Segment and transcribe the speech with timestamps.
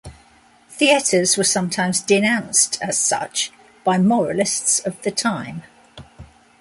[0.67, 3.51] Theatres were sometimes denounced as such
[3.83, 5.61] by moralists of the time.